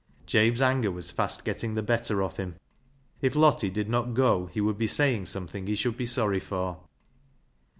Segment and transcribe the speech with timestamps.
[0.25, 2.55] Jabe's anger was fast getting the better of him.
[3.21, 6.79] If Lottie did not go, he would be saying something he should be sorry for.